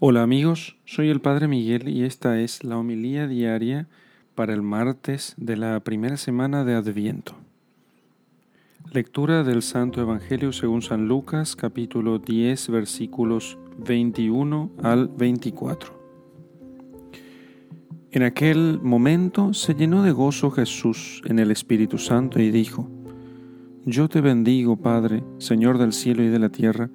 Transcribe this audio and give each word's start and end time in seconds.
Hola 0.00 0.22
amigos, 0.22 0.76
soy 0.84 1.08
el 1.08 1.20
Padre 1.20 1.48
Miguel 1.48 1.88
y 1.88 2.04
esta 2.04 2.40
es 2.40 2.62
la 2.62 2.78
homilía 2.78 3.26
diaria 3.26 3.88
para 4.36 4.54
el 4.54 4.62
martes 4.62 5.34
de 5.38 5.56
la 5.56 5.80
primera 5.80 6.16
semana 6.16 6.64
de 6.64 6.76
Adviento. 6.76 7.34
Lectura 8.92 9.42
del 9.42 9.60
Santo 9.60 10.00
Evangelio 10.00 10.52
según 10.52 10.82
San 10.82 11.08
Lucas 11.08 11.56
capítulo 11.56 12.20
10 12.20 12.68
versículos 12.68 13.58
21 13.84 14.70
al 14.84 15.08
24. 15.08 15.92
En 18.12 18.22
aquel 18.22 18.78
momento 18.80 19.52
se 19.52 19.74
llenó 19.74 20.04
de 20.04 20.12
gozo 20.12 20.52
Jesús 20.52 21.22
en 21.24 21.40
el 21.40 21.50
Espíritu 21.50 21.98
Santo 21.98 22.40
y 22.40 22.52
dijo, 22.52 22.88
Yo 23.84 24.08
te 24.08 24.20
bendigo, 24.20 24.76
Padre, 24.76 25.24
Señor 25.38 25.76
del 25.76 25.92
cielo 25.92 26.22
y 26.22 26.28
de 26.28 26.38
la 26.38 26.50
tierra, 26.50 26.88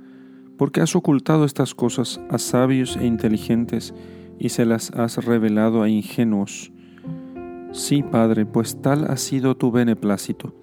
porque 0.58 0.82
has 0.82 0.96
ocultado 0.96 1.46
estas 1.46 1.74
cosas 1.76 2.20
a 2.30 2.38
sabios 2.38 2.98
e 2.98 3.06
inteligentes 3.06 3.94
y 4.40 4.50
se 4.50 4.66
las 4.66 4.92
has 4.92 5.24
revelado 5.24 5.84
a 5.84 5.90
ingenuos. 5.90 6.72
Sí, 7.72 8.04
Padre, 8.04 8.46
pues 8.46 8.82
tal 8.82 9.06
ha 9.06 9.18
sido 9.18 9.58
tu 9.58 9.72
beneplácito. 9.72 10.54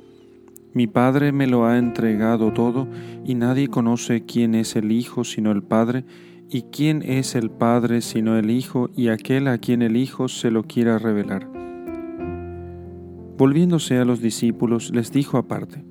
Mi 0.73 0.87
Padre 0.87 1.33
me 1.33 1.49
lo 1.49 1.67
ha 1.67 1.79
entregado 1.79 2.53
todo, 2.53 2.87
y 3.25 3.35
nadie 3.35 3.69
conoce 3.69 4.25
quién 4.25 4.55
es 4.55 4.77
el 4.77 4.93
Hijo 4.93 5.25
sino 5.25 5.51
el 5.51 5.63
Padre, 5.63 6.05
y 6.49 6.63
quién 6.63 7.03
es 7.03 7.35
el 7.35 7.51
Padre 7.51 8.01
sino 8.01 8.37
el 8.37 8.51
Hijo, 8.51 8.91
y 8.95 9.09
aquel 9.09 9.49
a 9.49 9.59
quien 9.59 9.83
el 9.83 9.97
Hijo 9.97 10.29
se 10.29 10.53
lo 10.53 10.63
quiera 10.63 10.99
revelar. 10.99 11.49
Volviéndose 13.37 13.99
a 13.99 14.05
los 14.05 14.21
discípulos, 14.21 14.93
les 14.95 15.11
dijo 15.11 15.39
aparte, 15.39 15.83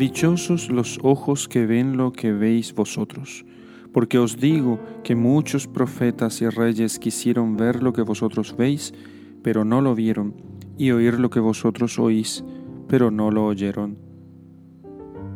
Dichosos 0.00 0.70
los 0.70 0.98
ojos 1.02 1.46
que 1.46 1.66
ven 1.66 1.98
lo 1.98 2.10
que 2.10 2.32
veis 2.32 2.74
vosotros, 2.74 3.44
porque 3.92 4.16
os 4.16 4.40
digo 4.40 4.80
que 5.04 5.14
muchos 5.14 5.66
profetas 5.66 6.40
y 6.40 6.48
reyes 6.48 6.98
quisieron 6.98 7.58
ver 7.58 7.82
lo 7.82 7.92
que 7.92 8.00
vosotros 8.00 8.56
veis, 8.56 8.94
pero 9.42 9.62
no 9.66 9.82
lo 9.82 9.94
vieron, 9.94 10.36
y 10.78 10.92
oír 10.92 11.20
lo 11.20 11.28
que 11.28 11.40
vosotros 11.40 11.98
oís, 11.98 12.42
pero 12.88 13.10
no 13.10 13.30
lo 13.30 13.44
oyeron. 13.44 13.98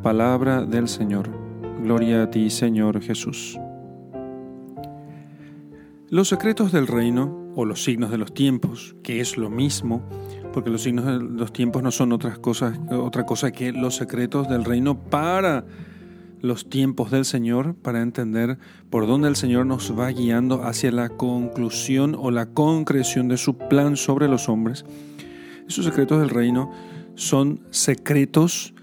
Palabra 0.03 0.65
del 0.65 0.89
Señor. 0.89 1.29
Gloria 1.83 2.23
a 2.23 2.31
ti, 2.31 2.49
Señor 2.49 3.03
Jesús. 3.03 3.59
Los 6.09 6.29
secretos 6.29 6.73
del 6.73 6.87
reino, 6.87 7.44
o 7.55 7.65
los 7.65 7.85
signos 7.85 8.11
de 8.11 8.19
los 8.19 8.35
tiempos, 8.35 8.97
que 9.03 9.21
es 9.21 9.37
lo 9.37 9.51
mismo, 9.51 10.03
porque 10.53 10.71
los 10.71 10.83
signos 10.83 11.05
de 11.05 11.19
los 11.19 11.53
tiempos 11.53 11.83
no 11.83 11.91
son 11.91 12.13
otras 12.13 12.39
cosas, 12.39 12.79
otra 12.91 13.27
cosa 13.27 13.53
que 13.53 13.73
los 13.73 13.97
secretos 13.97 14.49
del 14.49 14.65
reino 14.65 14.99
para 14.99 15.65
los 16.41 16.69
tiempos 16.69 17.11
del 17.11 17.25
Señor, 17.25 17.75
para 17.75 18.03
entender 18.03 18.59
por 18.91 19.07
dónde 19.07 19.29
el 19.29 19.37
Señor 19.37 19.65
nos 19.65 19.99
va 19.99 20.11
guiando 20.11 20.63
hacia 20.63 20.93
la 20.93 21.09
conclusión 21.09 22.15
o 22.19 22.31
la 22.31 22.47
concreción 22.47 23.29
de 23.29 23.39
su 23.39 23.57
plan 23.57 23.97
sobre 23.97 24.29
los 24.29 24.49
hombres. 24.49 24.85
Esos 25.67 25.87
secretos 25.87 26.21
del 26.21 26.29
reino 26.29 26.71
son 27.15 27.61
secretos, 27.71 28.75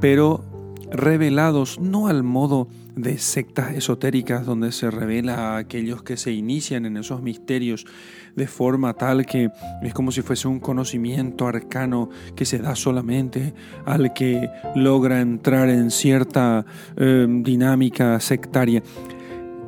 pero 0.00 0.44
revelados 0.90 1.80
no 1.80 2.08
al 2.08 2.22
modo 2.22 2.68
de 2.96 3.18
sectas 3.18 3.74
esotéricas 3.74 4.46
donde 4.46 4.72
se 4.72 4.90
revela 4.90 5.34
a 5.54 5.56
aquellos 5.58 6.02
que 6.02 6.16
se 6.16 6.32
inician 6.32 6.86
en 6.86 6.96
esos 6.96 7.22
misterios 7.22 7.86
de 8.34 8.46
forma 8.46 8.94
tal 8.94 9.26
que 9.26 9.50
es 9.82 9.94
como 9.94 10.10
si 10.10 10.22
fuese 10.22 10.48
un 10.48 10.60
conocimiento 10.60 11.46
arcano 11.46 12.08
que 12.34 12.46
se 12.46 12.58
da 12.58 12.74
solamente 12.74 13.54
al 13.84 14.14
que 14.14 14.48
logra 14.74 15.20
entrar 15.20 15.68
en 15.68 15.90
cierta 15.90 16.64
eh, 16.96 17.26
dinámica 17.28 18.18
sectaria. 18.18 18.82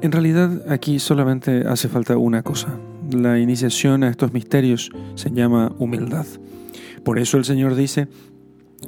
En 0.00 0.12
realidad 0.12 0.70
aquí 0.70 0.98
solamente 0.98 1.64
hace 1.66 1.88
falta 1.88 2.16
una 2.16 2.42
cosa. 2.42 2.78
La 3.10 3.38
iniciación 3.38 4.04
a 4.04 4.08
estos 4.08 4.32
misterios 4.32 4.90
se 5.16 5.30
llama 5.30 5.72
humildad. 5.78 6.26
Por 7.04 7.18
eso 7.18 7.36
el 7.36 7.44
Señor 7.44 7.74
dice, 7.74 8.08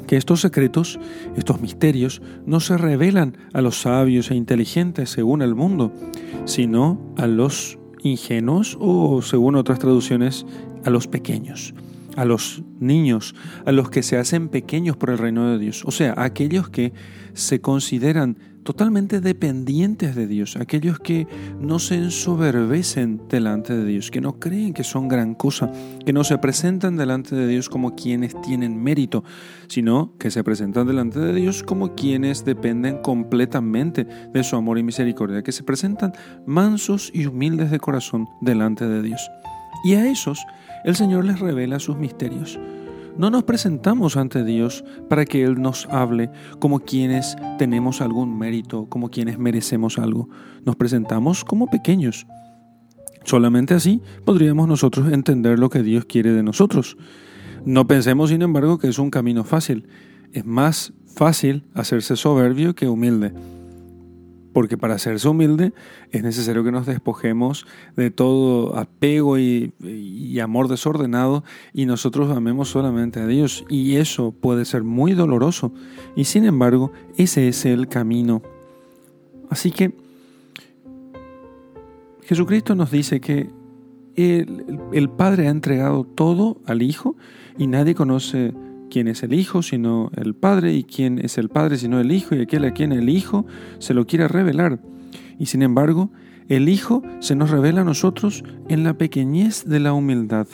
que 0.06 0.16
estos 0.16 0.40
secretos, 0.40 0.98
estos 1.36 1.60
misterios, 1.60 2.22
no 2.46 2.60
se 2.60 2.76
revelan 2.76 3.36
a 3.52 3.60
los 3.60 3.80
sabios 3.80 4.30
e 4.30 4.34
inteligentes 4.34 5.10
según 5.10 5.42
el 5.42 5.54
mundo, 5.54 5.92
sino 6.44 7.00
a 7.16 7.26
los 7.26 7.78
ingenuos 8.02 8.76
o, 8.80 9.22
según 9.22 9.56
otras 9.56 9.78
traducciones, 9.78 10.46
a 10.84 10.90
los 10.90 11.06
pequeños, 11.06 11.74
a 12.16 12.24
los 12.24 12.62
niños, 12.78 13.34
a 13.64 13.72
los 13.72 13.90
que 13.90 14.02
se 14.02 14.16
hacen 14.16 14.48
pequeños 14.48 14.96
por 14.96 15.10
el 15.10 15.18
reino 15.18 15.50
de 15.50 15.58
Dios, 15.58 15.84
o 15.86 15.90
sea, 15.90 16.14
a 16.16 16.24
aquellos 16.24 16.68
que 16.68 16.92
se 17.34 17.60
consideran 17.60 18.36
totalmente 18.62 19.20
dependientes 19.20 20.14
de 20.14 20.26
Dios, 20.26 20.56
aquellos 20.56 20.98
que 20.98 21.26
no 21.60 21.78
se 21.78 21.96
ensoberbecen 21.96 23.22
delante 23.28 23.74
de 23.74 23.84
Dios, 23.84 24.10
que 24.10 24.20
no 24.20 24.38
creen 24.38 24.74
que 24.74 24.84
son 24.84 25.08
gran 25.08 25.34
cosa, 25.34 25.70
que 26.04 26.12
no 26.12 26.24
se 26.24 26.38
presentan 26.38 26.96
delante 26.96 27.34
de 27.34 27.46
Dios 27.46 27.68
como 27.68 27.94
quienes 27.94 28.40
tienen 28.42 28.82
mérito, 28.82 29.24
sino 29.68 30.16
que 30.18 30.30
se 30.30 30.44
presentan 30.44 30.86
delante 30.86 31.18
de 31.18 31.32
Dios 31.32 31.62
como 31.62 31.94
quienes 31.94 32.44
dependen 32.44 32.98
completamente 32.98 34.04
de 34.04 34.44
su 34.44 34.56
amor 34.56 34.78
y 34.78 34.82
misericordia, 34.82 35.42
que 35.42 35.52
se 35.52 35.64
presentan 35.64 36.12
mansos 36.46 37.10
y 37.14 37.26
humildes 37.26 37.70
de 37.70 37.80
corazón 37.80 38.28
delante 38.40 38.86
de 38.86 39.02
Dios. 39.02 39.30
Y 39.84 39.94
a 39.94 40.10
esos 40.10 40.44
el 40.84 40.96
Señor 40.96 41.24
les 41.24 41.40
revela 41.40 41.78
sus 41.78 41.96
misterios 41.96 42.58
no 43.20 43.28
nos 43.28 43.44
presentamos 43.44 44.16
ante 44.16 44.44
Dios 44.44 44.84
para 45.08 45.24
que 45.24 45.44
Él 45.44 45.60
nos 45.60 45.86
hable 45.90 46.30
como 46.58 46.80
quienes 46.80 47.36
tenemos 47.58 48.00
algún 48.00 48.38
mérito, 48.38 48.86
como 48.88 49.10
quienes 49.10 49.38
merecemos 49.38 49.98
algo. 49.98 50.30
Nos 50.64 50.76
presentamos 50.76 51.44
como 51.44 51.66
pequeños. 51.66 52.26
Solamente 53.24 53.74
así 53.74 54.00
podríamos 54.24 54.68
nosotros 54.68 55.12
entender 55.12 55.58
lo 55.58 55.68
que 55.68 55.82
Dios 55.82 56.06
quiere 56.06 56.32
de 56.32 56.42
nosotros. 56.42 56.96
No 57.66 57.86
pensemos, 57.86 58.30
sin 58.30 58.40
embargo, 58.40 58.78
que 58.78 58.88
es 58.88 58.98
un 58.98 59.10
camino 59.10 59.44
fácil. 59.44 59.86
Es 60.32 60.46
más 60.46 60.94
fácil 61.06 61.64
hacerse 61.74 62.16
soberbio 62.16 62.74
que 62.74 62.88
humilde 62.88 63.34
porque 64.52 64.76
para 64.76 64.94
hacerse 64.94 65.28
humilde 65.28 65.72
es 66.10 66.22
necesario 66.22 66.64
que 66.64 66.72
nos 66.72 66.86
despojemos 66.86 67.66
de 67.96 68.10
todo 68.10 68.76
apego 68.76 69.38
y, 69.38 69.72
amor 70.40 70.68
desordenado 70.68 71.44
y 71.72 71.86
nosotros 71.86 72.34
amemos 72.34 72.70
solamente 72.70 73.20
a 73.20 73.26
Dios. 73.26 73.64
Y 73.68 73.96
eso 73.96 74.32
puede 74.32 74.64
ser 74.64 74.82
muy 74.82 75.12
doloroso. 75.12 75.72
Y 76.16 76.24
sin 76.24 76.44
embargo, 76.44 76.92
ese 77.16 77.48
es 77.48 77.66
el 77.66 77.88
camino. 77.88 78.42
Así 79.50 79.70
que 79.70 79.92
Jesucristo 82.22 82.74
nos 82.74 82.90
dice 82.90 83.20
que 83.20 83.50
el 84.16 85.10
Padre 85.10 85.48
ha 85.48 85.50
entregado 85.50 86.04
todo 86.04 86.58
al 86.66 86.82
Hijo 86.82 87.16
y 87.58 87.66
nadie 87.66 87.94
conoce 87.94 88.52
quién 88.90 89.08
es 89.08 89.22
el 89.22 89.32
Hijo 89.32 89.62
sino 89.62 90.10
el 90.16 90.34
Padre 90.34 90.74
y 90.74 90.84
quién 90.84 91.18
es 91.18 91.38
el 91.38 91.48
Padre 91.48 91.78
sino 91.78 92.00
el 92.00 92.12
Hijo 92.12 92.34
y 92.34 92.42
aquel 92.42 92.64
a 92.66 92.72
quien 92.72 92.92
el 92.92 93.08
Hijo 93.08 93.46
se 93.78 93.94
lo 93.94 94.06
quiere 94.06 94.28
revelar. 94.28 94.80
Y 95.38 95.46
sin 95.46 95.62
embargo, 95.62 96.10
el 96.48 96.68
Hijo 96.68 97.02
se 97.20 97.36
nos 97.36 97.50
revela 97.50 97.82
a 97.82 97.84
nosotros 97.84 98.44
en 98.68 98.84
la 98.84 98.98
pequeñez 98.98 99.64
de 99.64 99.80
la 99.80 99.92
humildad, 99.92 100.48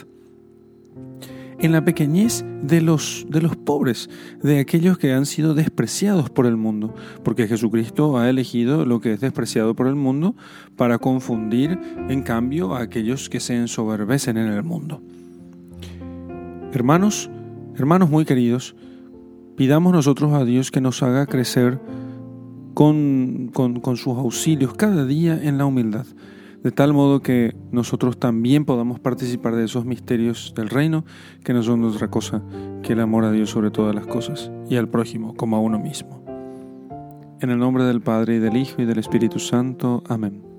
en 1.59 1.71
la 1.71 1.83
pequeñez 1.83 2.45
de 2.61 2.81
los, 2.81 3.25
de 3.29 3.41
los 3.41 3.55
pobres, 3.55 4.09
de 4.43 4.59
aquellos 4.59 4.97
que 4.97 5.13
han 5.13 5.25
sido 5.25 5.55
despreciados 5.55 6.29
por 6.29 6.45
el 6.45 6.55
mundo, 6.55 6.93
porque 7.23 7.47
Jesucristo 7.47 8.17
ha 8.17 8.29
elegido 8.29 8.85
lo 8.85 9.01
que 9.01 9.13
es 9.13 9.19
despreciado 9.19 9.75
por 9.75 9.87
el 9.87 9.95
mundo 9.95 10.35
para 10.75 10.99
confundir 10.99 11.79
en 12.09 12.21
cambio 12.21 12.75
a 12.75 12.81
aquellos 12.81 13.27
que 13.27 13.39
se 13.39 13.55
ensoberbecen 13.55 14.37
en 14.37 14.51
el 14.51 14.63
mundo. 14.63 15.01
Hermanos, 16.73 17.29
Hermanos 17.77 18.09
muy 18.09 18.25
queridos, 18.25 18.75
pidamos 19.55 19.93
nosotros 19.93 20.33
a 20.33 20.43
Dios 20.45 20.71
que 20.71 20.81
nos 20.81 21.03
haga 21.03 21.27
crecer 21.27 21.79
con, 22.73 23.51
sus 23.95 24.17
auxilios 24.17 24.73
cada 24.73 25.05
día 25.05 25.39
en 25.43 25.59
la 25.59 25.65
humildad, 25.67 26.07
de 26.63 26.71
tal 26.71 26.93
modo 26.93 27.21
que 27.21 27.55
nosotros 27.71 28.17
también 28.17 28.65
podamos 28.65 28.99
participar 28.99 29.55
de 29.55 29.65
esos 29.65 29.85
misterios 29.85 30.55
del 30.55 30.69
reino 30.69 31.05
que 31.43 31.53
no 31.53 31.61
son 31.61 31.83
otra 31.83 32.07
cosa 32.09 32.41
que 32.81 32.93
el 32.93 32.99
amor 32.99 33.25
a 33.25 33.31
Dios 33.31 33.51
sobre 33.51 33.69
todas 33.69 33.93
las 33.93 34.07
cosas 34.07 34.51
y 34.67 34.75
al 34.75 34.89
prójimo 34.89 35.35
como 35.35 35.55
a 35.55 35.59
uno 35.59 35.77
mismo. 35.77 36.25
En 37.41 37.51
el 37.51 37.59
nombre 37.59 37.83
del 37.83 38.01
Padre 38.01 38.37
y 38.37 38.39
del 38.39 38.57
Hijo 38.57 38.81
y 38.81 38.85
del 38.85 38.97
Espíritu 38.97 39.37
Santo. 39.37 40.03
Amén. 40.09 40.56